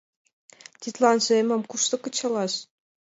Тидланже 0.81 1.31
эмым 1.41 1.61
кушто 1.69 1.95
кычалаш? 2.03 2.53